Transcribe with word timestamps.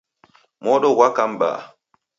Modo 0.63 0.87
ghwaka 0.95 1.23
m'baa. 1.31 1.59